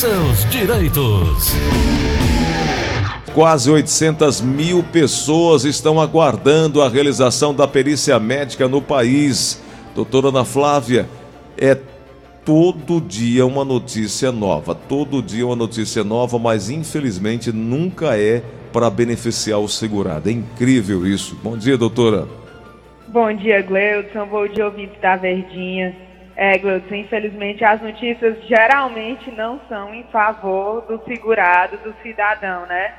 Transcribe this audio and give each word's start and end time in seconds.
seus 0.00 0.48
direitos. 0.48 1.52
Quase 3.34 3.70
800 3.70 4.40
mil 4.40 4.82
pessoas 4.82 5.66
estão 5.66 6.00
aguardando 6.00 6.80
a 6.80 6.88
realização 6.88 7.54
da 7.54 7.68
perícia 7.68 8.18
médica 8.18 8.66
no 8.66 8.80
país. 8.80 9.62
Doutora 9.94 10.28
Ana 10.28 10.42
Flávia, 10.42 11.06
é 11.58 11.76
todo 12.46 12.98
dia 12.98 13.44
uma 13.44 13.62
notícia 13.62 14.32
nova, 14.32 14.74
todo 14.74 15.22
dia 15.22 15.46
uma 15.46 15.54
notícia 15.54 16.02
nova, 16.02 16.38
mas 16.38 16.70
infelizmente 16.70 17.52
nunca 17.52 18.16
é 18.18 18.42
para 18.72 18.88
beneficiar 18.88 19.60
o 19.60 19.68
segurado. 19.68 20.30
É 20.30 20.32
incrível 20.32 21.06
isso. 21.06 21.38
Bom 21.42 21.58
dia, 21.58 21.76
doutora. 21.76 22.26
Bom 23.06 23.30
dia, 23.36 23.60
Gleudson. 23.60 24.24
Bom 24.24 24.48
dia, 24.48 24.64
ouvinte 24.64 24.98
da 24.98 25.16
Verdinha. 25.16 26.09
É, 26.42 26.56
Gleudson, 26.56 26.94
infelizmente 26.94 27.62
as 27.62 27.82
notícias 27.82 28.42
geralmente 28.46 29.30
não 29.30 29.60
são 29.68 29.92
em 29.94 30.04
favor 30.04 30.80
do 30.86 31.04
segurado, 31.04 31.76
do 31.76 31.94
cidadão, 32.02 32.64
né? 32.64 32.94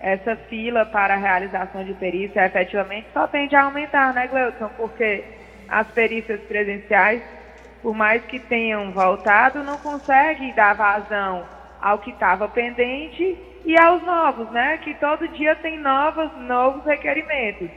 Essa 0.00 0.36
fila 0.48 0.86
para 0.86 1.14
a 1.14 1.16
realização 1.16 1.82
de 1.82 1.92
perícia 1.94 2.46
efetivamente 2.46 3.08
só 3.12 3.26
tende 3.26 3.56
a 3.56 3.64
aumentar, 3.64 4.14
né, 4.14 4.28
Gleudson? 4.28 4.68
Porque 4.76 5.24
as 5.68 5.88
perícias 5.88 6.40
presenciais, 6.42 7.20
por 7.82 7.96
mais 7.96 8.24
que 8.26 8.38
tenham 8.38 8.92
voltado, 8.92 9.64
não 9.64 9.76
conseguem 9.78 10.54
dar 10.54 10.76
vazão 10.76 11.44
ao 11.82 11.98
que 11.98 12.12
estava 12.12 12.46
pendente 12.46 13.36
e 13.64 13.76
aos 13.76 14.04
novos, 14.04 14.48
né? 14.52 14.78
Que 14.78 14.94
todo 14.94 15.26
dia 15.30 15.56
tem 15.56 15.80
novos, 15.80 16.30
novos 16.42 16.84
requerimentos. 16.84 17.68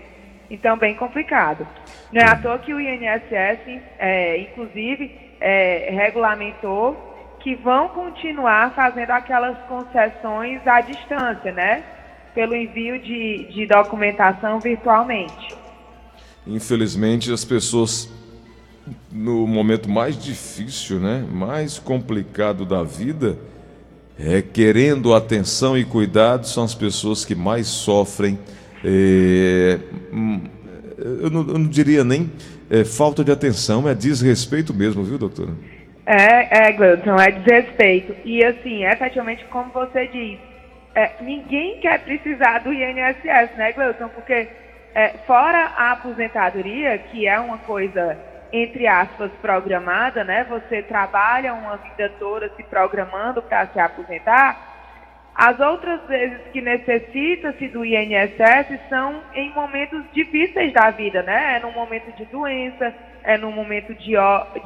Então, 0.49 0.77
bem 0.77 0.95
complicado. 0.95 1.67
Não 2.11 2.21
é 2.21 2.25
à 2.25 2.35
toa 2.35 2.57
que 2.59 2.73
o 2.73 2.79
INSS, 2.79 3.81
é, 3.99 4.39
inclusive, 4.39 5.11
é, 5.39 5.89
regulamentou 5.91 6.95
que 7.41 7.55
vão 7.55 7.89
continuar 7.89 8.73
fazendo 8.73 9.11
aquelas 9.11 9.57
concessões 9.67 10.65
à 10.65 10.81
distância, 10.81 11.51
né? 11.51 11.83
Pelo 12.33 12.55
envio 12.55 12.99
de, 12.99 13.47
de 13.53 13.65
documentação 13.65 14.59
virtualmente. 14.59 15.55
Infelizmente, 16.45 17.31
as 17.31 17.43
pessoas, 17.43 18.09
no 19.11 19.45
momento 19.45 19.89
mais 19.89 20.17
difícil, 20.17 20.99
né? 20.99 21.25
Mais 21.29 21.77
complicado 21.77 22.65
da 22.65 22.83
vida, 22.83 23.37
é, 24.19 24.41
querendo 24.41 25.13
atenção 25.13 25.77
e 25.77 25.83
cuidado, 25.83 26.47
são 26.47 26.63
as 26.63 26.73
pessoas 26.73 27.25
que 27.25 27.35
mais 27.35 27.67
sofrem 27.67 28.39
é, 28.89 29.79
hum, 30.13 30.41
eu, 30.97 31.29
não, 31.29 31.41
eu, 31.41 31.59
não, 31.59 31.67
diria 31.67 32.05
nem 32.05 32.31
é, 32.69 32.85
falta 32.85 33.21
de 33.21 33.31
atenção, 33.31 33.87
é 33.87 33.93
desrespeito 33.93 34.73
mesmo, 34.73 35.03
viu, 35.03 35.17
doutora? 35.17 35.51
É, 36.05 36.69
é, 36.69 36.71
Gleudson, 36.71 37.17
é 37.17 37.31
desrespeito. 37.31 38.15
E 38.23 38.41
assim, 38.45 38.85
efetivamente, 38.85 39.43
como 39.51 39.73
você 39.73 40.07
diz, 40.07 40.39
é, 40.95 41.11
ninguém 41.21 41.81
quer 41.81 41.99
precisar 41.99 42.59
do 42.59 42.71
INSS, 42.71 43.57
né, 43.57 43.73
Gleudson? 43.73 44.07
Porque 44.07 44.47
é, 44.95 45.09
fora 45.27 45.73
a 45.75 45.91
aposentadoria, 45.91 46.97
que 46.97 47.27
é 47.27 47.37
uma 47.37 47.57
coisa, 47.57 48.17
entre 48.53 48.87
aspas, 48.87 49.29
programada, 49.41 50.23
né? 50.23 50.45
Você 50.49 50.81
trabalha 50.81 51.53
uma 51.53 51.75
vida 51.75 52.09
toda 52.17 52.49
se 52.55 52.63
programando 52.63 53.41
para 53.41 53.67
se 53.67 53.79
aposentar 53.79 54.66
as 55.37 55.59
outras 55.59 56.01
vezes 56.07 56.39
que 56.51 56.59
necessita-se 56.59 57.67
do 57.67 57.85
INSS 57.85 58.79
são 58.89 59.21
em 59.35 59.51
momentos 59.51 60.03
difíceis 60.11 60.73
da 60.73 60.89
vida, 60.89 61.21
né? 61.21 61.57
É 61.57 61.59
no 61.59 61.71
momento 61.71 62.11
de 62.17 62.25
doença, 62.25 62.91
é 63.23 63.37
no 63.37 63.51
momento 63.51 63.93
de, 63.93 64.13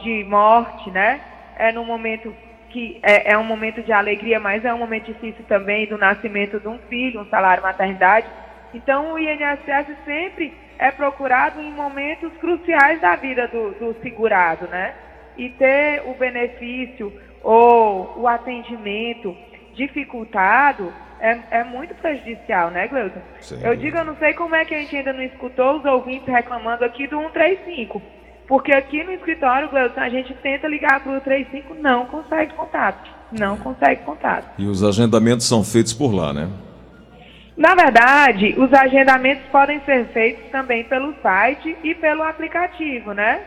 de 0.02 0.23
morte, 0.23 0.89
né? 0.89 1.19
É 1.58 1.73
no 1.73 1.83
momento 1.83 2.33
que 2.69 3.02
é, 3.03 3.33
é, 3.33 3.38
um 3.38 3.44
momento 3.44 3.81
de 3.81 3.92
alegria, 3.92 4.39
mas 4.39 4.64
é 4.64 4.73
um 4.73 4.77
momento 4.77 5.08
difícil 5.08 5.44
também 5.45 5.88
do 5.88 5.97
nascimento 5.97 6.58
de 6.58 6.69
um 6.69 6.80
filho, 6.88 7.19
um 7.19 7.30
salário 7.30 7.61
maternidade. 7.61 8.27
Então 8.73 9.11
o 9.11 9.19
INSS 9.19 9.94
sempre 10.05 10.53
é 10.80 10.89
procurado 10.89 11.59
em 11.59 11.70
momentos 11.70 12.32
cruciais 12.38 13.02
da 13.02 13.17
vida 13.17 13.45
do, 13.49 13.71
do 13.71 14.02
segurado, 14.02 14.70
né? 14.70 14.93
E 15.38 15.49
ter 15.49 16.03
o 16.05 16.14
benefício 16.14 17.11
ou 17.43 18.21
o 18.21 18.26
atendimento 18.26 19.36
dificultado 19.76 20.93
é, 21.20 21.37
é 21.52 21.64
muito 21.64 21.93
prejudicial, 21.95 22.71
né, 22.71 22.87
Gleuton? 22.87 23.21
Eu 23.61 23.76
digo, 23.76 23.98
eu 23.98 24.05
não 24.05 24.15
sei 24.17 24.33
como 24.33 24.55
é 24.55 24.65
que 24.65 24.73
a 24.73 24.80
gente 24.80 24.95
ainda 24.95 25.14
não 25.14 25.23
escutou 25.23 25.77
os 25.77 25.86
ouvintes 25.86 26.27
reclamando 26.27 26.83
aqui 26.83 27.08
do 27.08 27.17
135. 27.17 28.02
Porque 28.48 28.73
aqui 28.73 29.04
no 29.04 29.14
escritório, 29.14 29.70
Gleuton, 29.70 30.02
a 30.02 30.09
gente 30.09 30.33
tenta 30.36 30.67
ligar 30.67 30.99
para 30.99 31.11
o 31.11 31.15
135, 31.21 31.76
não 31.76 32.08
consegue 32.08 32.54
contato. 32.54 33.09
Não 33.32 33.55
consegue 33.55 34.04
contato. 34.04 34.48
E 34.58 34.65
os 34.65 34.83
agendamentos 34.83 35.48
são 35.48 35.64
feitos 35.64 35.93
por 35.93 36.14
lá, 36.14 36.33
né? 36.33 36.49
Na 37.55 37.76
verdade, 37.76 38.55
os 38.58 38.73
agendamentos 38.73 39.43
podem 39.52 39.80
ser 39.82 40.08
feitos 40.08 40.49
também 40.52 40.83
pelo 40.86 41.14
site 41.21 41.77
e 41.83 41.93
pelo 41.93 42.23
aplicativo, 42.23 43.14
né? 43.14 43.42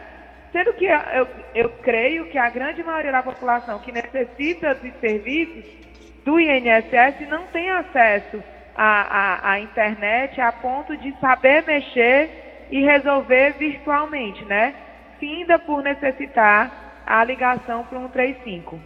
Sendo 0.52 0.72
que 0.74 0.84
eu, 0.84 1.26
eu 1.54 1.68
creio 1.82 2.26
que 2.26 2.38
a 2.38 2.48
grande 2.48 2.82
maioria 2.84 3.10
da 3.10 3.22
população 3.24 3.80
que 3.80 3.90
necessita 3.90 4.74
de 4.76 4.92
serviços 5.00 5.83
do 6.24 6.40
INSS 6.40 7.28
não 7.28 7.46
tem 7.46 7.70
acesso 7.70 8.42
à, 8.74 8.84
à, 8.84 9.50
à 9.52 9.60
internet 9.60 10.40
a 10.40 10.50
ponto 10.52 10.96
de 10.96 11.14
saber 11.20 11.64
mexer 11.66 12.66
e 12.70 12.80
resolver 12.80 13.54
virtualmente, 13.58 14.44
né? 14.44 14.74
Finda 15.20 15.58
por 15.58 15.82
necessitar 15.82 17.02
a 17.06 17.22
ligação 17.24 17.84
para 17.84 17.98
o 17.98 18.02
135. 18.02 18.80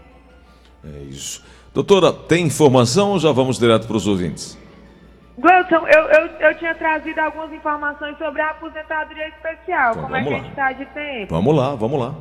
É 0.84 1.02
isso. 1.04 1.44
Doutora, 1.72 2.12
tem 2.12 2.46
informação 2.46 3.10
ou 3.10 3.18
já 3.18 3.30
vamos 3.32 3.58
direto 3.58 3.86
para 3.86 3.96
os 3.96 4.06
ouvintes? 4.06 4.58
Gleuton, 5.38 5.86
eu, 5.86 6.02
eu, 6.02 6.26
eu 6.40 6.54
tinha 6.58 6.74
trazido 6.74 7.20
algumas 7.20 7.52
informações 7.52 8.18
sobre 8.18 8.42
a 8.42 8.50
aposentadoria 8.50 9.28
especial. 9.28 9.92
Então, 9.92 10.02
Como 10.02 10.16
é 10.16 10.22
que 10.24 10.28
a 10.28 10.36
gente 10.36 10.48
está 10.48 10.72
de 10.72 10.86
tempo? 10.86 11.34
Vamos 11.34 11.56
lá, 11.56 11.74
vamos 11.76 12.00
lá. 12.00 12.14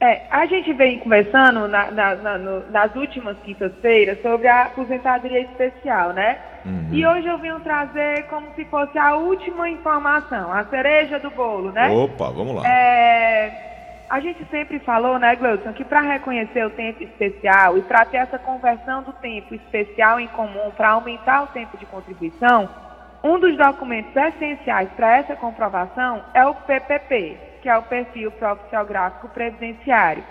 É, 0.00 0.22
a 0.30 0.46
gente 0.46 0.72
vem 0.74 1.00
conversando 1.00 1.66
na, 1.66 1.90
na, 1.90 2.14
na, 2.14 2.38
no, 2.38 2.70
nas 2.70 2.94
últimas 2.94 3.36
quintas-feiras 3.40 4.22
sobre 4.22 4.46
a 4.46 4.62
aposentadoria 4.62 5.40
especial, 5.40 6.12
né? 6.12 6.38
Uhum. 6.64 6.88
E 6.92 7.04
hoje 7.04 7.26
eu 7.26 7.36
venho 7.38 7.58
trazer 7.60 8.24
como 8.28 8.46
se 8.54 8.64
fosse 8.66 8.96
a 8.96 9.16
última 9.16 9.68
informação, 9.68 10.52
a 10.52 10.64
cereja 10.66 11.18
do 11.18 11.30
bolo, 11.30 11.72
né? 11.72 11.90
Opa, 11.90 12.30
vamos 12.30 12.54
lá. 12.54 12.68
É, 12.68 14.04
a 14.08 14.20
gente 14.20 14.44
sempre 14.52 14.78
falou, 14.78 15.18
né, 15.18 15.34
Gleudson, 15.34 15.72
que 15.72 15.84
para 15.84 16.00
reconhecer 16.00 16.64
o 16.64 16.70
tempo 16.70 17.02
especial 17.02 17.76
e 17.76 17.82
para 17.82 18.04
ter 18.04 18.18
essa 18.18 18.38
conversão 18.38 19.02
do 19.02 19.12
tempo 19.14 19.52
especial 19.52 20.20
em 20.20 20.28
comum, 20.28 20.70
para 20.76 20.90
aumentar 20.90 21.42
o 21.42 21.48
tempo 21.48 21.76
de 21.76 21.84
contribuição, 21.86 22.68
um 23.22 23.38
dos 23.38 23.56
documentos 23.56 24.14
essenciais 24.14 24.88
para 24.96 25.18
essa 25.18 25.34
comprovação 25.34 26.22
é 26.32 26.46
o 26.46 26.54
PPP, 26.54 27.36
que 27.60 27.68
é 27.68 27.76
o 27.76 27.82
perfil 27.82 28.32
gráfico 28.86 29.28
previdenciário. 29.28 30.24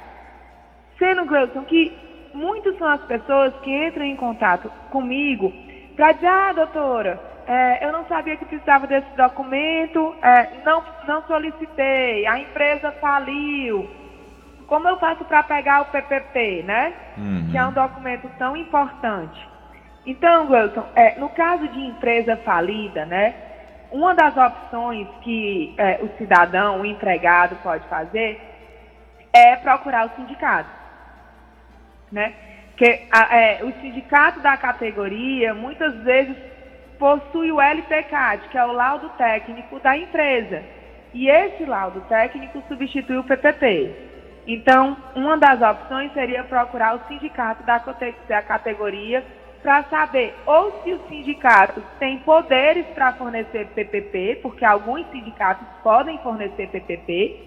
Sendo, 0.98 1.26
Gleudson, 1.26 1.64
que 1.64 1.96
muitas 2.34 2.78
são 2.78 2.88
as 2.88 3.02
pessoas 3.02 3.54
que 3.62 3.88
entram 3.88 4.06
em 4.06 4.16
contato 4.16 4.70
comigo 4.90 5.54
para 5.96 6.12
dizer, 6.12 6.28
ah, 6.28 6.54
doutora, 6.54 7.20
é, 7.48 7.86
eu 7.86 7.92
não 7.92 8.06
sabia 8.06 8.36
que 8.36 8.46
precisava 8.46 8.86
desse 8.86 9.10
documento, 9.16 10.16
é, 10.22 10.64
não, 10.66 10.84
não 11.08 11.24
solicitei, 11.24 12.28
a 12.28 12.38
empresa 12.40 12.92
faliu. 12.94 13.90
Como 14.68 14.88
eu 14.88 14.98
faço 15.00 15.24
para 15.26 15.42
pegar 15.44 15.82
o 15.82 15.86
PPP, 15.86 16.64
né? 16.64 16.94
Uhum. 17.18 17.48
Que 17.50 17.58
é 17.58 17.66
um 17.66 17.72
documento 17.72 18.30
tão 18.38 18.58
importante. 18.58 19.48
Então, 20.06 20.46
Gleudson, 20.48 20.86
é, 20.94 21.18
no 21.20 21.30
caso 21.30 21.68
de 21.70 21.80
empresa 21.80 22.36
falida, 22.38 23.06
né? 23.06 23.34
Uma 23.92 24.14
das 24.14 24.36
opções 24.36 25.08
que 25.22 25.74
é, 25.78 26.00
o 26.02 26.18
cidadão, 26.18 26.82
o 26.82 26.86
empregado 26.86 27.56
pode 27.64 27.88
fazer 27.88 28.42
é 29.32 29.56
procurar 29.58 30.08
o 30.08 30.16
sindicato. 30.16 30.70
Né? 32.12 32.34
Que 32.76 33.08
a, 33.12 33.38
é, 33.38 33.64
o 33.64 33.72
sindicato 33.82 34.40
da 34.40 34.58
categoria 34.58 35.54
muitas 35.54 35.96
vezes 36.04 36.36
possui 36.98 37.52
o 37.52 37.62
LPCAT, 37.62 38.50
que 38.50 38.58
é 38.58 38.66
o 38.66 38.72
laudo 38.72 39.10
técnico 39.18 39.80
da 39.80 39.98
empresa. 39.98 40.64
E 41.14 41.30
esse 41.30 41.66
laudo 41.66 42.02
técnico 42.02 42.64
substitui 42.68 43.18
o 43.18 43.24
PPP. 43.24 44.08
Então, 44.46 44.96
uma 45.16 45.38
das 45.38 45.62
opções 45.62 46.12
seria 46.14 46.44
procurar 46.44 46.96
o 46.96 47.08
sindicato 47.08 47.64
da, 47.64 47.82
da 48.28 48.42
categoria 48.42 49.24
para 49.62 49.84
saber 49.84 50.34
ou 50.46 50.82
se 50.84 50.94
o 50.94 51.00
sindicato 51.08 51.82
tem 52.00 52.20
poderes 52.20 52.86
para 52.88 53.14
fornecer 53.14 53.68
PPP, 53.68 54.40
porque 54.42 54.64
alguns 54.64 55.06
sindicatos 55.12 55.68
podem 55.84 56.18
fornecer 56.20 56.68
PPP, 56.68 57.40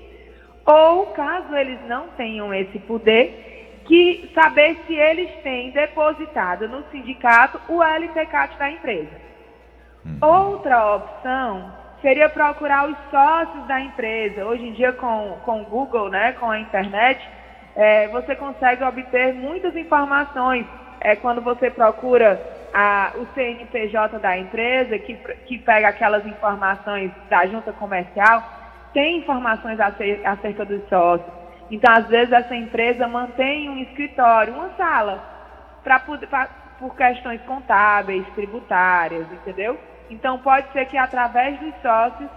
ou 0.67 1.07
caso 1.07 1.55
eles 1.57 1.79
não 1.87 2.09
tenham 2.09 2.53
esse 2.53 2.79
poder, 2.81 3.81
que 3.85 4.31
saber 4.35 4.77
se 4.87 4.95
eles 4.95 5.31
têm 5.43 5.71
depositado 5.71 6.69
no 6.69 6.85
sindicato 6.91 7.61
o 7.69 7.83
LTCAT 7.83 8.57
da 8.59 8.71
empresa. 8.71 9.11
Uhum. 10.05 10.19
Outra 10.23 10.95
opção 10.95 11.73
seria 12.01 12.29
procurar 12.29 12.89
os 12.89 12.97
sócios 13.11 13.67
da 13.67 13.81
empresa. 13.81 14.45
Hoje 14.45 14.67
em 14.67 14.73
dia, 14.73 14.93
com, 14.93 15.39
com 15.45 15.63
o 15.63 15.65
Google, 15.65 16.09
né, 16.09 16.33
com 16.33 16.51
a 16.51 16.59
internet, 16.59 17.21
é, 17.75 18.09
você 18.09 18.35
consegue 18.37 18.83
obter 18.85 19.35
muitas 19.35 19.75
informações 19.77 20.67
é, 21.01 21.17
quando 21.17 21.41
você 21.41 21.71
procura 21.71 22.41
a, 22.73 23.13
o 23.17 23.27
CNPJ 23.35 24.19
da 24.19 24.39
empresa, 24.39 24.99
que, 24.99 25.15
que 25.47 25.59
pega 25.59 25.89
aquelas 25.89 26.25
informações 26.27 27.11
da 27.29 27.47
junta 27.47 27.73
comercial, 27.73 28.43
tem 28.93 29.19
informações 29.19 29.79
acerca 30.25 30.65
dos 30.65 30.87
sócios. 30.89 31.33
Então, 31.71 31.93
às 31.93 32.07
vezes, 32.09 32.33
essa 32.33 32.55
empresa 32.55 33.07
mantém 33.07 33.71
um 33.71 33.79
escritório, 33.79 34.53
uma 34.53 34.71
sala, 34.77 35.23
pra, 35.85 36.01
pra, 36.01 36.49
por 36.79 36.97
questões 36.97 37.41
contábeis, 37.43 38.27
tributárias, 38.35 39.27
entendeu? 39.33 39.79
Então, 40.11 40.39
pode 40.39 40.71
ser 40.73 40.87
que 40.87 40.99
através 40.99 41.59
dos 41.61 41.73
sócios 41.81 42.29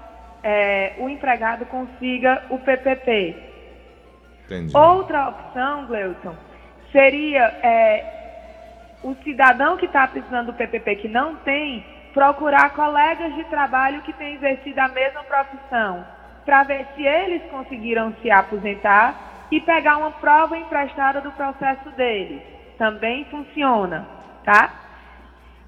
é, 0.43 0.93
o 0.99 1.09
empregado 1.09 1.65
consiga 1.65 2.43
o 2.49 2.59
PPP. 2.59 3.35
Entendi. 4.45 4.77
Outra 4.77 5.29
opção, 5.29 5.87
Gleuton, 5.87 6.35
seria 6.91 7.45
é, 7.63 8.22
o 9.03 9.15
cidadão 9.23 9.75
que 9.77 9.85
está 9.85 10.07
precisando 10.07 10.47
do 10.47 10.53
PPP 10.53 10.95
que 10.95 11.07
não 11.07 11.35
tem, 11.37 11.85
procurar 12.13 12.73
colegas 12.73 13.35
de 13.35 13.43
trabalho 13.45 14.01
que 14.01 14.13
têm 14.13 14.35
exercido 14.35 14.79
a 14.79 14.87
mesma 14.87 15.23
profissão, 15.23 16.05
para 16.45 16.63
ver 16.63 16.87
se 16.95 17.05
eles 17.05 17.41
conseguiram 17.51 18.13
se 18.21 18.31
aposentar 18.31 19.47
e 19.51 19.59
pegar 19.59 19.97
uma 19.97 20.11
prova 20.11 20.57
emprestada 20.57 21.21
do 21.21 21.31
processo 21.31 21.89
deles. 21.91 22.41
Também 22.77 23.25
funciona, 23.25 24.07
tá? 24.43 24.71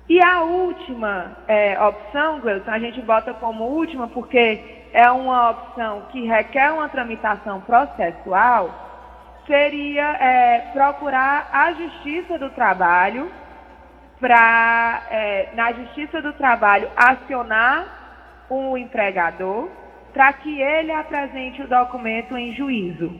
E 0.07 0.23
a 0.23 0.41
última 0.41 1.37
é, 1.47 1.79
opção, 1.79 2.39
Gleuton, 2.39 2.71
a 2.71 2.79
gente 2.79 3.01
bota 3.01 3.33
como 3.33 3.63
última 3.63 4.07
porque 4.07 4.61
é 4.93 5.09
uma 5.09 5.49
opção 5.49 6.03
que 6.11 6.25
requer 6.25 6.71
uma 6.71 6.87
tramitação 6.87 7.59
processual, 7.61 8.84
seria 9.45 10.03
é, 10.19 10.59
procurar 10.73 11.49
a 11.51 11.73
Justiça 11.73 12.37
do 12.37 12.49
Trabalho 12.51 13.31
para, 14.19 15.03
é, 15.09 15.49
na 15.55 15.71
Justiça 15.73 16.21
do 16.21 16.33
Trabalho, 16.33 16.89
acionar 16.95 18.45
o 18.49 18.77
empregador 18.77 19.69
para 20.13 20.31
que 20.33 20.61
ele 20.61 20.91
apresente 20.91 21.61
o 21.61 21.67
documento 21.67 22.37
em 22.37 22.53
juízo, 22.53 23.19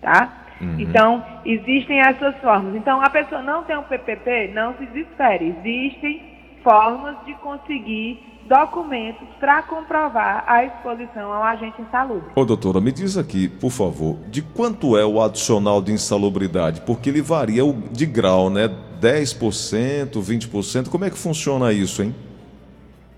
tá? 0.00 0.44
Uhum. 0.60 0.76
Então, 0.78 1.24
existem 1.44 2.00
essas 2.00 2.34
formas. 2.38 2.74
Então, 2.74 3.02
a 3.02 3.10
pessoa 3.10 3.42
não 3.42 3.64
tem 3.64 3.76
um 3.76 3.82
PPP, 3.82 4.52
não 4.54 4.74
se 4.74 4.86
desespere. 4.86 5.54
Existem 5.58 6.22
formas 6.62 7.16
de 7.26 7.34
conseguir 7.34 8.33
documentos 8.48 9.26
para 9.40 9.62
comprovar 9.62 10.44
a 10.46 10.64
exposição 10.64 11.32
ao 11.32 11.42
agente 11.42 11.80
insalubre. 11.80 12.30
Ô 12.34 12.44
doutora, 12.44 12.80
me 12.80 12.92
diz 12.92 13.16
aqui, 13.16 13.48
por 13.48 13.70
favor, 13.70 14.18
de 14.28 14.42
quanto 14.42 14.96
é 14.96 15.04
o 15.04 15.20
adicional 15.20 15.80
de 15.82 15.92
insalubridade? 15.92 16.80
Porque 16.82 17.08
ele 17.08 17.22
varia 17.22 17.62
de 17.90 18.06
grau, 18.06 18.50
né? 18.50 18.68
10%, 19.00 20.12
20%, 20.12 20.88
como 20.88 21.04
é 21.04 21.10
que 21.10 21.18
funciona 21.18 21.72
isso, 21.72 22.02
hein? 22.02 22.14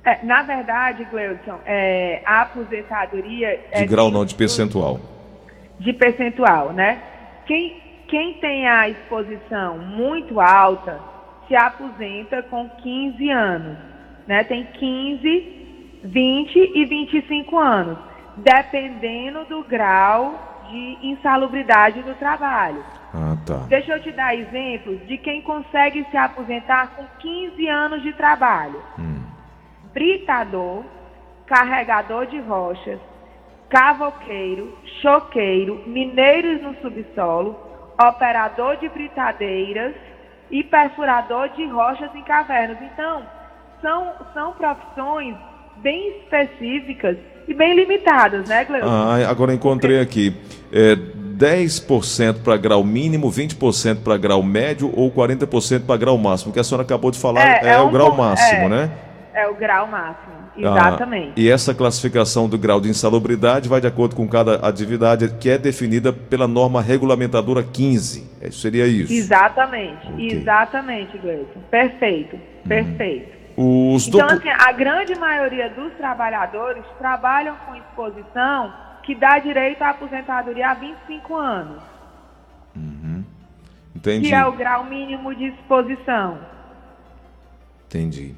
É, 0.05 0.25
na 0.25 0.43
verdade, 0.43 1.05
Gleudson, 1.11 1.59
é, 1.65 2.23
a 2.25 2.43
aposentadoria... 2.43 3.61
De 3.75 3.83
é 3.83 3.87
grau 3.87 4.11
não, 4.11 4.25
de 4.25 4.35
percentual. 4.35 5.01
De 5.79 5.93
percentual, 5.93 6.73
né? 6.73 7.03
Quem, 7.47 7.83
quem 8.09 8.35
tem 8.35 8.69
a 8.69 8.89
exposição 8.89 9.79
muito 9.79 10.41
alta 10.41 11.01
se 11.49 11.55
aposenta 11.55 12.43
com 12.45 12.69
15 12.69 13.31
anos 13.31 13.96
né? 14.27 14.45
Tem 14.45 14.65
15, 14.65 16.01
20 16.05 16.73
e 16.75 16.85
25 16.85 17.59
anos, 17.59 17.99
dependendo 18.37 19.45
do 19.45 19.63
grau 19.65 20.65
de 20.71 20.99
insalubridade 21.03 22.03
do 22.03 22.15
trabalho. 22.15 22.85
Ah, 23.15 23.37
tá. 23.47 23.65
Deixa 23.69 23.93
eu 23.95 24.03
te 24.03 24.11
dar 24.13 24.35
exemplos 24.35 25.07
de 25.07 25.17
quem 25.19 25.43
consegue 25.43 26.05
se 26.11 26.17
aposentar 26.17 26.97
com 26.97 27.05
15 27.19 27.69
anos 27.69 28.03
de 28.03 28.13
trabalho. 28.13 28.83
Hum. 28.99 29.23
Britador, 29.93 30.85
carregador 31.47 32.27
de 32.27 32.39
rochas, 32.41 33.01
cavoqueiro, 33.69 34.77
choqueiro, 35.01 35.83
mineiros 35.87 36.61
no 36.63 36.75
subsolo, 36.83 37.57
operador 37.99 38.77
de 38.77 38.89
britadeiras 38.89 39.95
e 40.51 40.63
perfurador 40.63 41.49
de 41.51 41.65
rochas 41.67 42.15
em 42.15 42.23
cavernas. 42.23 42.79
Então, 42.83 43.23
são, 43.87 44.13
são 44.35 44.53
profissões 44.55 45.37
bem 45.77 46.17
específicas 46.19 47.17
e 47.47 47.55
bem 47.55 47.77
limitadas, 47.77 48.49
né, 48.49 48.65
Gleuton? 48.65 48.89
Ah, 48.89 49.31
agora 49.31 49.55
encontrei 49.55 50.01
aqui. 50.01 50.35
É, 50.73 50.97
10% 50.97 52.43
para 52.43 52.57
grau 52.57 52.83
mínimo, 52.83 53.31
20% 53.31 54.03
para 54.03 54.17
grau 54.17 54.43
médio 54.43 54.93
ou 54.97 55.13
40% 55.13 55.87
para 55.87 55.97
grau 55.97 56.19
máximo. 56.19 56.51
O 56.51 56.53
que 56.53 56.59
a 56.59 56.65
senhora 56.65 56.83
acabou 56.83 57.13
de 57.13 57.19
falar 57.21 57.47
é, 57.47 57.61
é, 57.63 57.69
é 57.75 57.81
um 57.81 57.87
o 57.87 57.91
grau 57.91 58.17
máximo, 58.17 58.65
é, 58.65 58.69
né? 58.69 58.91
É 59.33 59.47
o 59.47 59.55
grau 59.55 59.87
máximo, 59.87 60.35
exatamente. 60.57 61.29
Ah, 61.29 61.41
e 61.41 61.51
essa 61.51 61.75
classificação 61.75 62.49
do 62.49 62.59
grau 62.59 62.81
de 62.81 62.89
insalubridade 62.89 63.69
vai 63.69 63.81
de 63.81 63.87
acordo 63.87 64.17
com 64.17 64.27
cada 64.27 64.55
atividade 64.67 65.29
que 65.39 65.51
é 65.51 65.59
definida 65.59 66.11
pela 66.13 66.49
norma 66.49 66.81
regulamentadora 66.81 67.63
15. 67.63 68.27
É, 68.41 68.51
seria 68.51 68.87
isso? 68.87 69.13
Exatamente, 69.13 70.09
okay. 70.09 70.33
exatamente, 70.33 71.19
Gleison. 71.19 71.61
Perfeito, 71.71 72.35
uhum. 72.35 72.41
Os 73.57 74.07
então, 74.07 74.27
assim, 74.27 74.49
a 74.51 74.73
grande 74.73 75.15
maioria 75.15 75.71
dos 75.71 75.93
trabalhadores 75.95 76.85
trabalham 76.99 77.57
com 77.65 77.75
exposição 77.75 78.73
que 79.03 79.15
dá 79.15 79.39
direito 79.39 79.81
à 79.83 79.91
aposentadoria 79.91 80.71
há 80.71 80.75
25 80.75 81.35
anos. 81.37 81.83
Uhum. 82.75 83.25
Entendi. 83.95 84.29
Que 84.29 84.35
é 84.35 84.45
o 84.45 84.53
grau 84.53 84.85
mínimo 84.85 85.35
de 85.35 85.47
exposição. 85.47 86.39
Entendi. 87.87 88.35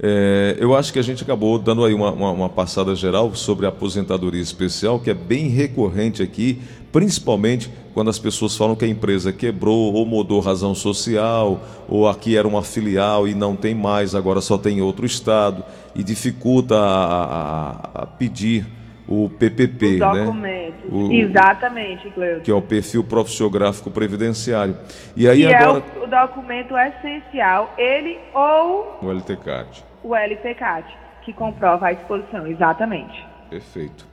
É, 0.00 0.56
eu 0.60 0.76
acho 0.76 0.92
que 0.92 0.98
a 0.98 1.02
gente 1.02 1.24
acabou 1.24 1.58
dando 1.58 1.84
aí 1.84 1.92
uma, 1.92 2.12
uma, 2.12 2.30
uma, 2.30 2.48
passada 2.48 2.94
geral 2.94 3.34
sobre 3.34 3.66
a 3.66 3.68
aposentadoria 3.68 4.40
especial, 4.40 5.00
que 5.00 5.10
é 5.10 5.14
bem 5.14 5.48
recorrente 5.48 6.22
aqui, 6.22 6.62
principalmente 6.92 7.68
quando 7.92 8.08
as 8.08 8.18
pessoas 8.18 8.56
falam 8.56 8.76
que 8.76 8.84
a 8.84 8.88
empresa 8.88 9.32
quebrou 9.32 9.92
ou 9.92 10.06
mudou 10.06 10.38
razão 10.38 10.72
social, 10.72 11.60
ou 11.88 12.08
aqui 12.08 12.36
era 12.36 12.46
uma 12.46 12.62
filial 12.62 13.26
e 13.26 13.34
não 13.34 13.56
tem 13.56 13.74
mais, 13.74 14.14
agora 14.14 14.40
só 14.40 14.56
tem 14.56 14.80
outro 14.80 15.04
estado, 15.04 15.64
e 15.96 16.04
dificulta 16.04 16.76
a, 16.76 17.80
a, 17.94 18.02
a 18.02 18.06
pedir 18.06 18.66
o 19.08 19.28
PPP, 19.28 20.00
o 20.00 20.32
né? 20.34 20.72
O, 20.88 21.10
Exatamente, 21.10 22.08
Cleusa. 22.10 22.40
Que 22.40 22.50
é 22.50 22.54
o 22.54 22.62
perfil 22.62 23.02
profissiográfico 23.02 23.90
previdenciário. 23.90 24.76
E 25.16 25.26
aí 25.26 25.38
que 25.38 25.52
agora 25.52 25.82
é 25.96 25.98
o, 25.98 26.04
o 26.04 26.06
documento 26.06 26.76
essencial, 26.76 27.74
ele 27.76 28.18
ou 28.32 28.98
o 29.02 29.10
LTCAT 29.10 29.87
o 30.08 30.16
LTCAT, 30.16 30.84
que 31.22 31.32
comprova 31.34 31.88
a 31.88 31.92
exposição, 31.92 32.46
exatamente. 32.46 33.26
Perfeito. 33.50 34.06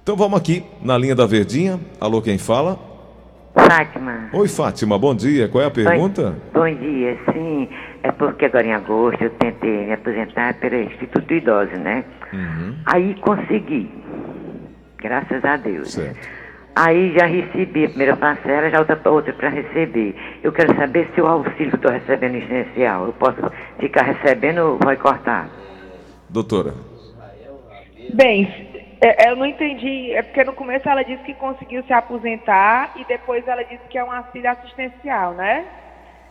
Então 0.00 0.16
vamos 0.16 0.38
aqui 0.38 0.64
na 0.80 0.96
linha 0.96 1.16
da 1.16 1.26
Verdinha. 1.26 1.80
Alô, 2.00 2.22
quem 2.22 2.38
fala? 2.38 2.78
Fátima. 3.54 4.30
Oi, 4.32 4.48
Fátima, 4.48 4.98
bom 4.98 5.14
dia. 5.14 5.48
Qual 5.48 5.62
é 5.62 5.66
a 5.66 5.70
pergunta? 5.70 6.36
Bom, 6.54 6.60
bom 6.60 6.74
dia, 6.74 7.18
sim. 7.32 7.68
É 8.02 8.10
porque 8.12 8.46
agora 8.46 8.66
em 8.66 8.72
agosto 8.72 9.22
eu 9.22 9.30
tentei 9.30 9.86
me 9.86 9.92
aposentar 9.92 10.54
pelo 10.54 10.76
Instituto 10.76 11.34
Idoso, 11.34 11.76
né? 11.76 12.04
Uhum. 12.32 12.76
Aí 12.86 13.14
consegui. 13.16 13.90
Graças 14.98 15.44
a 15.44 15.56
Deus. 15.56 15.92
Certo. 15.92 16.41
Aí 16.74 17.12
já 17.18 17.26
recebi 17.26 17.84
a 17.84 17.88
primeira 17.88 18.16
parcela, 18.16 18.70
já 18.70 18.78
outra, 18.78 18.98
outra 19.10 19.32
para 19.34 19.50
receber. 19.50 20.14
Eu 20.42 20.52
quero 20.52 20.74
saber 20.74 21.10
se 21.14 21.20
o 21.20 21.26
auxílio 21.26 21.70
que 21.70 21.76
estou 21.76 21.90
recebendo 21.90 22.36
essencial, 22.36 23.06
eu 23.06 23.12
posso 23.12 23.38
ficar 23.78 24.04
recebendo 24.04 24.58
ou 24.58 24.78
vai 24.78 24.96
cortar? 24.96 25.50
Doutora. 26.30 26.72
Bem, 28.14 28.48
é, 29.02 29.30
eu 29.30 29.36
não 29.36 29.44
entendi. 29.44 30.12
É 30.12 30.22
porque 30.22 30.44
no 30.44 30.54
começo 30.54 30.88
ela 30.88 31.02
disse 31.02 31.22
que 31.24 31.34
conseguiu 31.34 31.82
se 31.84 31.92
aposentar 31.92 32.92
e 32.96 33.04
depois 33.04 33.46
ela 33.46 33.62
disse 33.64 33.82
que 33.90 33.98
é 33.98 34.04
um 34.04 34.10
auxílio 34.10 34.50
assistencial, 34.50 35.34
né? 35.34 35.66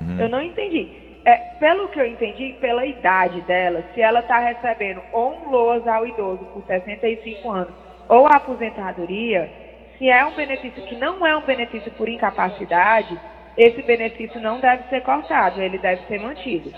Uhum. 0.01 0.19
Eu 0.19 0.29
não 0.29 0.41
entendi. 0.41 0.89
É, 1.23 1.35
pelo 1.59 1.87
que 1.89 1.99
eu 1.99 2.07
entendi, 2.07 2.55
pela 2.59 2.83
idade 2.83 3.41
dela, 3.41 3.83
se 3.93 4.01
ela 4.01 4.21
está 4.21 4.39
recebendo 4.39 5.01
ou 5.13 5.35
um 5.35 5.51
LOAS 5.51 5.87
ao 5.87 6.07
idoso 6.07 6.43
por 6.45 6.63
65 6.65 7.51
anos 7.51 7.73
ou 8.09 8.25
a 8.25 8.37
aposentadoria, 8.37 9.60
se 10.01 10.09
é 10.09 10.25
um 10.25 10.33
benefício 10.33 10.81
que 10.87 10.95
não 10.95 11.27
é 11.27 11.37
um 11.37 11.45
benefício 11.45 11.91
por 11.91 12.09
incapacidade, 12.09 13.15
esse 13.55 13.83
benefício 13.83 14.41
não 14.41 14.59
deve 14.59 14.89
ser 14.89 15.03
cortado, 15.03 15.61
ele 15.61 15.77
deve 15.77 16.07
ser 16.07 16.19
mantido. 16.19 16.73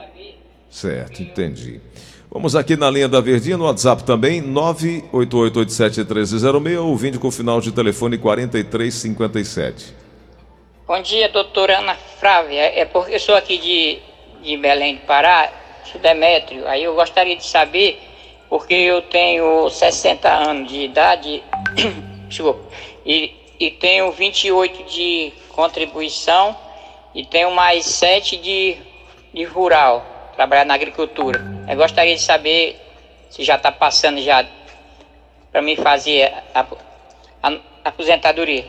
Certo, 0.70 1.24
entendi. 1.24 1.80
Vamos 2.30 2.54
aqui 2.54 2.76
na 2.76 2.92
linha 2.92 3.08
da 3.08 3.22
Verdinha, 3.22 3.56
no 3.56 3.64
WhatsApp 3.64 4.04
também, 4.04 4.42
988871306, 4.42 6.82
ouvindo 6.82 7.18
com 7.18 7.30
o 7.30 7.32
final 7.32 7.62
de 7.62 7.72
telefone 7.72 8.18
4357. 8.18 9.96
Bom 10.86 11.02
dia, 11.02 11.30
doutora 11.30 11.80
Ana 11.80 11.96
Frávia. 11.96 12.78
É 12.78 12.84
porque 12.84 13.16
eu 13.16 13.20
sou 13.22 13.36
aqui 13.36 13.58
de, 13.58 14.00
de 14.42 14.58
Belém 14.58 14.96
do 14.96 15.02
Pará, 15.04 15.50
sou 15.86 16.02
Demétrio. 16.02 16.68
Aí 16.68 16.84
eu 16.84 16.94
gostaria 16.94 17.38
de 17.38 17.46
saber, 17.46 18.02
porque 18.50 18.74
eu 18.74 19.02
tenho 19.04 19.70
60 19.70 20.30
anos 20.30 20.70
de 20.70 20.82
idade, 20.82 21.42
desculpa, 22.28 22.60
e, 23.06 23.34
e 23.60 23.72
tenho 23.72 24.12
28 24.12 24.84
de 24.84 25.34
contribuição 25.50 26.56
e 27.14 27.26
tenho 27.26 27.52
mais 27.52 27.86
sete 27.86 28.38
de, 28.38 28.78
de 29.34 29.44
rural, 29.44 30.06
trabalhar 30.36 30.66
na 30.66 30.74
agricultura. 30.74 31.40
Eu 31.68 31.76
gostaria 31.76 32.16
de 32.16 32.22
saber 32.22 32.80
se 33.30 33.44
já 33.44 33.56
está 33.56 33.72
passando 33.72 34.22
já 34.22 34.46
para 35.52 35.62
mim 35.62 35.76
fazer 35.76 36.34
a, 36.54 36.62
a, 37.44 37.50
a 37.52 37.60
aposentadoria. 37.86 38.66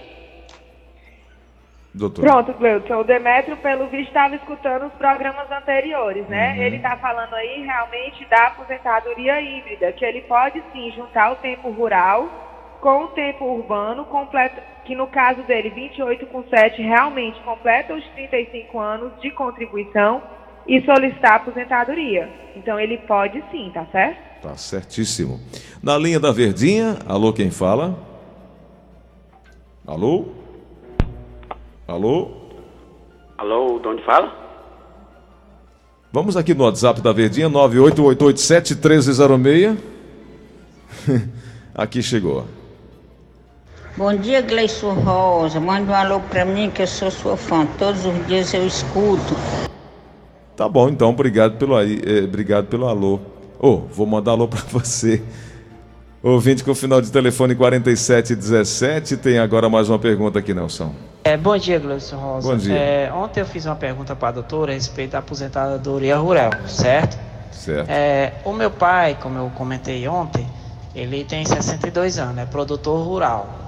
Doutor. 1.95 2.25
Pronto, 2.25 2.53
Gleuton. 2.55 3.01
O 3.01 3.05
Demetrio, 3.05 3.57
pelo 3.59 3.87
visto, 3.87 4.09
estava 4.09 4.35
escutando 4.35 4.87
os 4.87 4.93
programas 4.95 5.49
anteriores, 5.51 6.27
né? 6.27 6.55
Uhum. 6.55 6.63
Ele 6.63 6.77
está 6.77 6.97
falando 6.97 7.35
aí 7.35 7.63
realmente 7.63 8.25
da 8.25 8.49
aposentadoria 8.49 9.41
híbrida, 9.41 9.93
que 9.93 10.05
ele 10.05 10.23
pode 10.23 10.61
sim 10.73 10.91
juntar 10.91 11.33
o 11.33 11.37
tempo 11.37 11.71
rural 11.71 12.44
com 12.85 13.05
o 13.05 13.09
tempo 13.09 13.45
urbano, 13.47 14.05
completo, 14.05 14.61
que 14.85 14.95
no 14.95 15.07
caso 15.07 15.43
dele, 15.45 15.71
28 15.71 16.27
com 16.27 16.45
7, 16.45 16.83
realmente 16.83 17.41
completa 17.41 17.95
os 17.95 18.05
35 18.09 18.79
anos 18.79 19.11
de 19.23 19.31
contribuição 19.31 20.23
e 20.69 20.85
solicitar 20.85 21.37
aposentadoria. 21.37 22.29
Então 22.55 22.79
ele 22.79 22.99
pode 22.99 23.43
sim, 23.51 23.71
tá 23.73 23.87
certo? 23.87 24.43
Tá 24.43 24.55
certíssimo. 24.59 25.41
Na 25.83 25.97
linha 25.97 26.21
da 26.21 26.31
Verdinha, 26.31 26.99
alô, 27.09 27.33
quem 27.33 27.51
fala? 27.51 27.99
Alô? 29.87 30.27
Alô? 31.89 32.33
Alô, 33.39 33.79
de 33.79 33.89
onde 33.89 34.05
fala? 34.05 34.31
Vamos 36.13 36.37
aqui 36.37 36.53
no 36.53 36.65
WhatsApp 36.65 37.01
da 37.01 37.15
Verdinha, 37.15 37.49
988871306. 37.49 39.79
aqui 41.75 42.03
chegou. 42.03 42.45
Bom 43.97 44.13
dia, 44.17 44.43
Gleison 44.43 44.93
Rosa. 44.93 45.61
Manda 45.61 45.93
um 45.93 45.95
alô 45.95 46.19
pra 46.19 46.45
mim 46.45 46.69
que 46.69 46.83
eu 46.83 46.87
sou 46.87 47.13
sua 47.13 47.37
fã. 47.37 47.65
Todos 47.79 48.05
os 48.05 48.27
dias 48.27 48.53
eu 48.53 48.67
escuto. 48.67 49.37
Tá 50.57 50.69
bom, 50.69 50.89
então, 50.89 51.11
obrigado 51.11 51.57
pelo 51.59 51.77
aí, 51.77 52.01
eh, 52.05 52.25
obrigado 52.25 52.67
pelo 52.67 52.89
alô. 52.89 53.21
Oh, 53.59 53.79
vou 53.79 54.05
mandar 54.05 54.33
alô 54.33 54.49
para 54.49 54.63
você. 54.73 55.23
Ouvinte 56.21 56.65
com 56.65 56.73
o 56.73 56.75
final 56.75 57.01
de 57.01 57.13
telefone 57.13 57.55
4717, 57.55 59.17
tem 59.17 59.39
agora 59.39 59.69
mais 59.69 59.89
uma 59.89 59.99
pergunta 59.99 60.41
aqui, 60.41 60.53
Nelson. 60.53 60.93
É, 61.23 61.37
bom 61.37 61.57
dia, 61.57 61.79
Gleison 61.79 62.17
Rosa. 62.17 62.49
Bom 62.49 62.57
dia. 62.57 62.75
É, 62.75 63.13
ontem 63.13 63.41
eu 63.41 63.47
fiz 63.47 63.65
uma 63.65 63.77
pergunta 63.77 64.17
para 64.17 64.29
a 64.29 64.33
doutora 64.33 64.73
a 64.73 64.75
respeito 64.75 65.13
da 65.13 65.19
aposentadoria 65.19 66.17
rural, 66.17 66.51
certo? 66.67 67.17
Certo. 67.53 67.89
É, 67.89 68.33
o 68.45 68.53
meu 68.53 68.73
pai, 68.73 69.17
como 69.21 69.39
eu 69.39 69.53
comentei 69.55 70.09
ontem, 70.09 70.47
ele 70.97 71.25
tem 71.25 71.45
62 71.45 72.19
anos, 72.19 72.39
é 72.39 72.47
produtor 72.47 73.07
rural. 73.07 73.64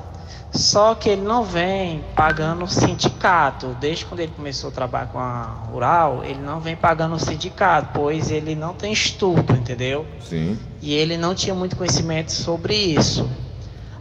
Só 0.50 0.94
que 0.94 1.08
ele 1.10 1.22
não 1.22 1.44
vem 1.44 2.02
pagando 2.14 2.66
sindicato. 2.66 3.76
Desde 3.78 4.06
quando 4.06 4.20
ele 4.20 4.32
começou 4.34 4.70
a 4.70 4.72
trabalhar 4.72 5.06
com 5.06 5.18
a 5.18 5.42
rural, 5.70 6.24
ele 6.24 6.40
não 6.40 6.60
vem 6.60 6.74
pagando 6.74 7.18
sindicato, 7.18 7.90
pois 7.92 8.30
ele 8.30 8.54
não 8.54 8.72
tem 8.72 8.92
estudo, 8.92 9.52
entendeu? 9.52 10.06
Sim. 10.20 10.58
E 10.80 10.94
ele 10.94 11.16
não 11.16 11.34
tinha 11.34 11.54
muito 11.54 11.76
conhecimento 11.76 12.32
sobre 12.32 12.74
isso. 12.74 13.28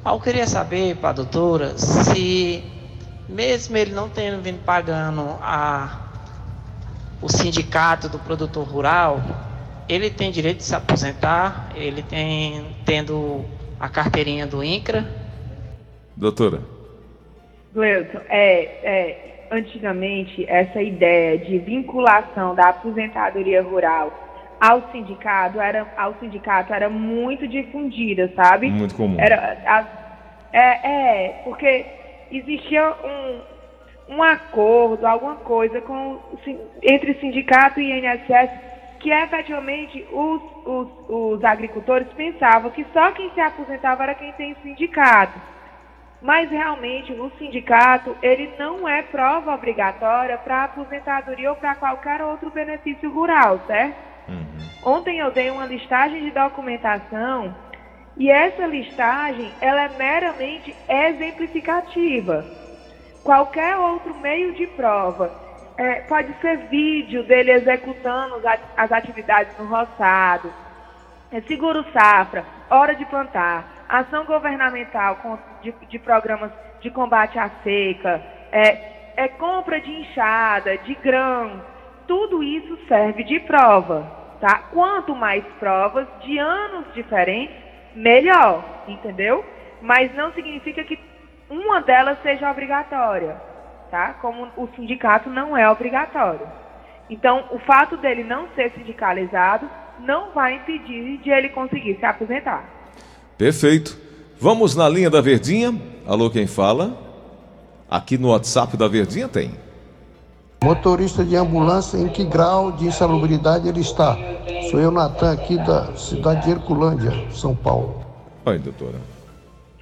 Eu 0.06 0.20
queria 0.20 0.48
saber 0.48 0.96
para 0.98 1.10
a 1.10 1.14
doutora 1.14 1.78
se, 1.78 2.64
mesmo 3.28 3.76
ele 3.76 3.92
não 3.92 4.08
tendo 4.08 4.42
vindo 4.42 4.64
pagando 4.64 5.36
a, 5.42 6.00
o 7.22 7.28
sindicato 7.28 8.08
do 8.08 8.20
produtor 8.20 8.66
rural, 8.68 9.22
ele 9.90 10.10
tem 10.10 10.32
direito 10.32 10.60
de 10.60 10.64
se 10.64 10.76
aposentar, 10.76 11.70
ele 11.76 12.02
tem 12.02 12.76
tendo 12.86 13.44
a 13.80 13.90
carteirinha 13.90 14.48
do 14.48 14.64
INCRA 14.64 15.15
Doutora. 16.18 16.62
Gleuton, 17.74 18.22
é, 18.30 18.64
é, 18.84 19.48
antigamente 19.52 20.46
essa 20.48 20.82
ideia 20.82 21.38
de 21.38 21.58
vinculação 21.60 22.56
da 22.56 22.70
aposentadoria 22.70 23.62
rural 23.62 24.14
ao 24.60 24.90
sindicato 24.92 25.60
era, 25.60 25.86
ao 25.98 26.16
sindicato 26.20 26.74
era 26.74 26.90
muito 26.90 27.46
difundida, 27.46 28.32
sabe? 28.34 28.70
Muito 28.70 28.96
comum. 28.96 29.20
Era, 29.20 29.92
é, 30.54 30.60
é, 30.60 31.42
porque 31.44 31.86
existia 32.32 32.94
um, 33.04 34.16
um 34.16 34.24
acordo, 34.24 35.06
alguma 35.06 35.36
coisa 35.36 35.82
com, 35.82 36.18
entre 36.82 37.16
sindicato 37.16 37.82
e 37.82 37.92
INSS 37.92 38.50
que 39.02 39.12
efetivamente 39.12 40.04
os, 40.12 40.42
os, 40.66 40.88
os 41.10 41.44
agricultores 41.44 42.08
pensavam 42.16 42.72
que 42.72 42.86
só 42.92 43.12
quem 43.12 43.30
se 43.32 43.42
aposentava 43.42 44.04
era 44.04 44.16
quem 44.16 44.32
tem 44.32 44.56
sindicato 44.64 45.55
mas 46.26 46.50
realmente 46.50 47.14
o 47.14 47.32
sindicato 47.38 48.18
ele 48.20 48.52
não 48.58 48.90
é 48.90 49.04
prova 49.04 49.54
obrigatória 49.54 50.36
para 50.40 50.64
aposentadoria 50.64 51.52
ou 51.52 51.56
para 51.56 51.76
qualquer 51.76 52.20
outro 52.24 52.50
benefício 52.50 53.12
rural, 53.12 53.62
certo? 53.68 53.96
Uhum. 54.28 54.58
Ontem 54.84 55.20
eu 55.20 55.30
dei 55.30 55.52
uma 55.52 55.68
listagem 55.68 56.24
de 56.24 56.32
documentação 56.32 57.56
e 58.18 58.32
essa 58.32 58.66
listagem 58.66 59.52
ela 59.62 59.84
é 59.84 59.90
meramente 59.90 60.76
exemplificativa. 60.90 62.44
Qualquer 63.24 63.78
outro 63.78 64.16
meio 64.16 64.54
de 64.54 64.66
prova, 64.66 65.32
é, 65.78 66.02
pode 66.02 66.34
ser 66.42 66.58
vídeo 66.70 67.24
dele 67.24 67.52
executando 67.52 68.42
as 68.76 68.92
atividades 68.92 69.56
no 69.60 69.66
roçado, 69.66 70.52
é 71.32 71.42
seguro 71.42 71.86
safra, 71.92 72.46
hora 72.70 72.96
de 72.96 73.06
plantar, 73.06 73.75
ação 73.88 74.26
governamental 74.26 75.18
de, 75.62 75.74
de, 75.90 76.00
programas 76.00 76.52
de 76.82 76.90
combate 76.90 77.38
à 77.38 77.50
seca, 77.64 78.22
é, 78.52 79.24
é 79.24 79.28
compra 79.28 79.80
de 79.80 79.92
enxada, 79.92 80.78
de 80.80 80.96
grãos, 80.96 81.62
tudo 82.08 82.44
isso 82.44 82.78
serve 82.88 83.24
de 83.24 83.40
prova, 83.42 84.12
tá? 84.40 84.64
Quanto 84.72 85.16
mais 85.16 85.44
provas 85.60 86.08
de 86.22 86.38
anos 86.38 86.86
diferentes, 86.94 87.56
melhor, 87.96 88.64
entendeu? 88.88 89.44
Mas 89.82 90.14
não 90.16 90.32
significa 90.34 90.84
que 90.84 91.00
uma 91.50 91.82
delas 91.82 92.22
seja 92.22 92.50
obrigatória, 92.50 93.36
tá? 93.90 94.14
Como 94.22 94.48
o 94.58 94.68
sindicato 94.76 95.30
não 95.30 95.56
é 95.56 95.70
obrigatório. 95.70 96.48
Então, 97.10 97.46
o 97.52 97.60
fato 97.60 97.98
dele 97.98 98.24
não 98.24 98.48
ser 98.56 98.72
sindicalizado 98.72 99.70
não 100.00 100.32
vai 100.32 100.56
impedir 100.56 101.18
de 101.18 101.30
ele 101.30 101.50
conseguir 101.50 101.96
se 102.00 102.06
aposentar. 102.06 102.75
Perfeito. 103.38 103.98
Vamos 104.40 104.76
na 104.76 104.88
linha 104.88 105.10
da 105.10 105.20
Verdinha. 105.22 105.74
Alô, 106.08 106.30
quem 106.30 106.48
fala? 106.48 106.98
Aqui 107.90 108.18
no 108.18 108.30
WhatsApp 108.30 108.78
da 108.78 108.88
Verdinha 108.88 109.28
tem. 109.28 109.52
Motorista 110.64 111.24
de 111.24 111.36
ambulância, 111.36 111.98
em 111.98 112.08
que 112.08 112.24
grau 112.24 112.72
de 112.72 112.86
insalubridade 112.86 113.68
ele 113.68 113.82
está? 113.82 114.18
Sou 114.72 114.80
eu, 114.80 114.90
Natan, 114.90 115.34
aqui 115.34 115.58
da 115.58 115.94
cidade 115.96 116.46
de 116.46 116.52
Herculândia, 116.52 117.12
São 117.32 117.56
Paulo. 117.56 118.04
Oi, 118.46 118.58
doutora. 118.58 118.98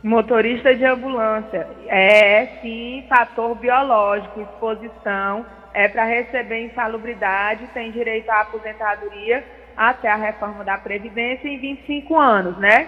Motorista 0.03 0.75
de 0.75 0.83
ambulância. 0.83 1.67
É, 1.87 2.59
sim, 2.61 3.05
fator 3.07 3.55
biológico, 3.55 4.41
exposição. 4.41 5.45
É 5.73 5.87
para 5.87 6.03
receber 6.05 6.65
insalubridade, 6.65 7.69
tem 7.73 7.91
direito 7.91 8.29
à 8.29 8.41
aposentadoria 8.41 9.43
até 9.77 10.09
a 10.09 10.15
reforma 10.15 10.63
da 10.63 10.77
Previdência 10.77 11.47
em 11.47 11.59
25 11.59 12.19
anos, 12.19 12.57
né? 12.57 12.87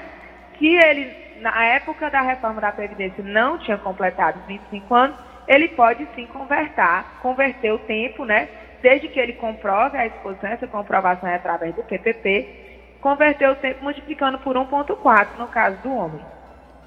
Que 0.57 0.75
ele, 0.75 1.11
na 1.41 1.63
época 1.65 2.09
da 2.09 2.21
reforma 2.21 2.61
da 2.61 2.71
Previdência, 2.71 3.23
não 3.23 3.57
tinha 3.57 3.77
completado 3.77 4.39
25 4.47 4.95
anos, 4.95 5.17
ele 5.47 5.69
pode 5.69 6.07
sim 6.15 6.25
converter, 6.27 7.05
converter 7.21 7.71
o 7.71 7.79
tempo, 7.79 8.25
né? 8.25 8.49
Desde 8.81 9.07
que 9.07 9.19
ele 9.19 9.33
comprove 9.33 9.97
a 9.97 10.05
exposição, 10.05 10.49
essa 10.49 10.67
comprovação 10.67 11.29
é 11.29 11.35
através 11.35 11.75
do 11.75 11.83
PPP, 11.83 12.97
converter 13.01 13.49
o 13.49 13.55
tempo 13.55 13.83
multiplicando 13.83 14.39
por 14.39 14.55
1,4 14.55 15.27
no 15.37 15.47
caso 15.47 15.77
do 15.83 15.93
homem. 15.93 16.21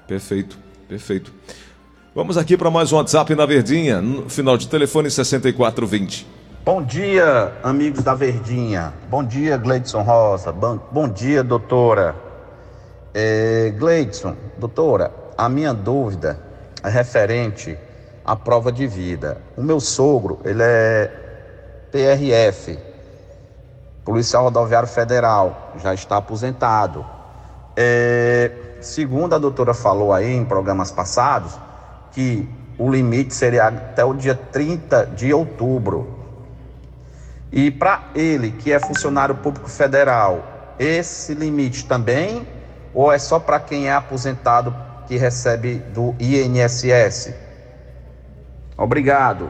Perfeito, 0.07 0.57
perfeito. 0.87 1.33
Vamos 2.13 2.37
aqui 2.37 2.57
para 2.57 2.71
mais 2.71 2.91
um 2.91 2.97
WhatsApp 2.97 3.33
na 3.35 3.45
Verdinha, 3.45 4.01
no 4.01 4.29
final 4.29 4.57
de 4.57 4.67
telefone 4.67 5.09
6420. 5.09 6.27
Bom 6.65 6.83
dia, 6.83 7.53
amigos 7.63 8.03
da 8.03 8.13
Verdinha. 8.13 8.93
Bom 9.09 9.23
dia, 9.23 9.57
Gleidson 9.57 10.01
Rosa. 10.01 10.51
Bom, 10.51 10.79
bom 10.91 11.07
dia, 11.07 11.43
doutora. 11.43 12.28
É, 13.13 13.73
Gleidson, 13.77 14.35
doutora, 14.57 15.11
a 15.37 15.49
minha 15.49 15.73
dúvida 15.73 16.39
é 16.83 16.89
referente 16.89 17.77
à 18.23 18.35
prova 18.35 18.71
de 18.71 18.85
vida. 18.85 19.37
O 19.57 19.63
meu 19.63 19.79
sogro, 19.79 20.39
ele 20.43 20.61
é 20.61 21.11
PRF, 21.91 22.77
Policial 24.05 24.43
Rodoviário 24.43 24.87
Federal, 24.87 25.73
já 25.81 25.93
está 25.93 26.17
aposentado. 26.17 27.05
É, 27.75 28.51
segundo 28.81 29.33
a 29.33 29.37
doutora 29.37 29.73
falou 29.73 30.13
aí 30.13 30.31
em 30.35 30.45
programas 30.45 30.91
passados, 30.91 31.57
que 32.11 32.47
o 32.77 32.91
limite 32.91 33.33
seria 33.33 33.67
até 33.67 34.05
o 34.05 34.13
dia 34.13 34.35
30 34.35 35.07
de 35.07 35.33
outubro. 35.33 36.15
E 37.51 37.71
para 37.71 38.03
ele, 38.13 38.51
que 38.51 38.71
é 38.71 38.79
funcionário 38.79 39.35
público 39.35 39.69
federal, 39.69 40.75
esse 40.77 41.33
limite 41.33 41.85
também 41.85 42.47
ou 42.93 43.11
é 43.11 43.17
só 43.17 43.39
para 43.39 43.59
quem 43.59 43.87
é 43.87 43.93
aposentado 43.93 44.75
que 45.07 45.17
recebe 45.17 45.75
do 45.93 46.15
INSS? 46.19 47.33
Obrigado. 48.77 49.49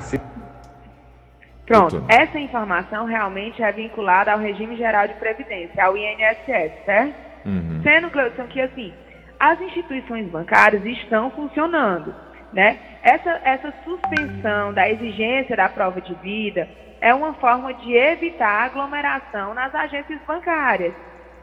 Pronto, 1.65 2.03
essa 2.07 2.39
informação 2.39 3.05
realmente 3.05 3.61
é 3.61 3.71
vinculada 3.71 4.31
ao 4.33 4.39
regime 4.39 4.75
geral 4.75 5.07
de 5.07 5.13
previdência, 5.15 5.83
ao 5.83 5.95
INSS, 5.95 6.71
certo? 6.83 7.13
Uhum. 7.45 7.79
Sendo, 7.83 8.09
Gleudson, 8.09 8.47
que 8.47 8.59
assim, 8.59 8.91
as 9.39 9.61
instituições 9.61 10.27
bancárias 10.29 10.83
estão 10.83 11.29
funcionando, 11.29 12.13
né? 12.51 12.79
Essa, 13.03 13.39
essa 13.43 13.73
suspensão 13.83 14.73
da 14.73 14.89
exigência 14.89 15.55
da 15.55 15.69
prova 15.69 16.01
de 16.01 16.13
vida 16.15 16.67
é 16.99 17.13
uma 17.13 17.33
forma 17.35 17.73
de 17.73 17.93
evitar 17.93 18.65
aglomeração 18.65 19.53
nas 19.53 19.73
agências 19.73 20.19
bancárias. 20.27 20.93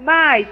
Mas, 0.01 0.47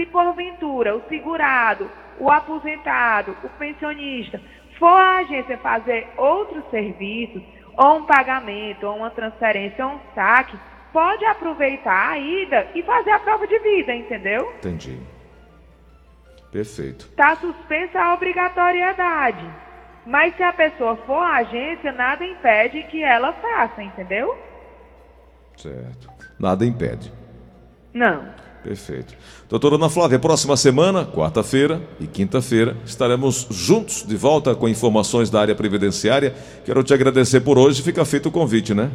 se 0.00 0.06
porventura 0.06 0.96
o 0.96 1.02
segurado, 1.08 1.90
o 2.18 2.30
aposentado, 2.30 3.36
o 3.44 3.48
pensionista 3.50 4.40
for 4.78 4.86
à 4.86 5.18
agência 5.18 5.58
fazer 5.58 6.08
outros 6.16 6.64
serviços, 6.70 7.42
ou 7.76 7.98
um 7.98 8.06
pagamento, 8.06 8.86
ou 8.86 8.96
uma 8.96 9.10
transferência, 9.10 9.86
ou 9.86 9.92
um 9.92 10.00
saque, 10.14 10.56
pode 10.90 11.24
aproveitar 11.26 12.12
a 12.12 12.18
ida 12.18 12.68
e 12.74 12.82
fazer 12.82 13.10
a 13.10 13.18
prova 13.18 13.46
de 13.46 13.58
vida, 13.58 13.94
entendeu? 13.94 14.50
Entendi. 14.58 14.98
Perfeito. 16.50 17.06
Está 17.06 17.36
suspensa 17.36 18.00
a 18.00 18.14
obrigatoriedade. 18.14 19.44
Mas 20.06 20.34
se 20.34 20.42
a 20.42 20.52
pessoa 20.52 20.96
for 20.96 21.22
à 21.22 21.36
agência, 21.36 21.92
nada 21.92 22.24
impede 22.24 22.82
que 22.84 23.02
ela 23.02 23.34
faça, 23.34 23.82
entendeu? 23.82 24.36
Certo. 25.56 26.10
Nada 26.38 26.64
impede. 26.64 27.12
Não. 27.92 28.49
Perfeito. 28.62 29.14
Doutora 29.48 29.76
Ana 29.76 29.88
Flávia, 29.88 30.18
próxima 30.18 30.56
semana, 30.56 31.04
quarta-feira 31.04 31.80
e 31.98 32.06
quinta-feira, 32.06 32.76
estaremos 32.84 33.46
juntos 33.50 34.04
de 34.06 34.16
volta 34.16 34.54
com 34.54 34.68
informações 34.68 35.30
da 35.30 35.40
área 35.40 35.54
previdenciária. 35.54 36.34
Quero 36.64 36.82
te 36.82 36.92
agradecer 36.92 37.40
por 37.40 37.58
hoje. 37.58 37.82
Fica 37.82 38.04
feito 38.04 38.28
o 38.28 38.32
convite, 38.32 38.74
né? 38.74 38.90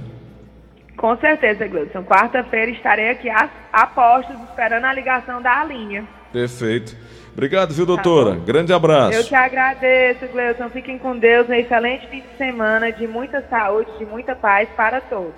Com 0.97 1.17
certeza, 1.17 1.67
Gleudson. 1.67 2.03
Quarta-feira 2.03 2.71
estarei 2.71 3.09
aqui 3.09 3.29
a, 3.29 3.49
a 3.73 3.87
postos 3.87 4.35
esperando 4.49 4.85
a 4.85 4.93
ligação 4.93 5.41
da 5.41 5.63
linha. 5.63 6.07
Perfeito. 6.31 6.95
Obrigado, 7.33 7.73
viu, 7.73 7.85
doutora? 7.85 8.35
Tá 8.35 8.45
Grande 8.45 8.71
abraço. 8.71 9.17
Eu 9.17 9.23
te 9.23 9.35
agradeço, 9.35 10.25
Gleudson. 10.27 10.69
Fiquem 10.69 10.97
com 10.97 11.17
Deus. 11.17 11.49
Um 11.49 11.53
excelente 11.53 12.07
fim 12.07 12.21
de 12.21 12.37
semana 12.37 12.91
de 12.91 13.07
muita 13.07 13.41
saúde, 13.49 13.89
de 13.97 14.05
muita 14.05 14.35
paz 14.35 14.69
para 14.77 15.01
todos. 15.01 15.33